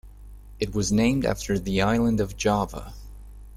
It 0.59 0.73
was 0.73 0.91
named 0.91 1.25
after 1.27 1.59
the 1.59 1.83
island 1.83 2.19
of 2.19 2.35
Java. 2.35 2.95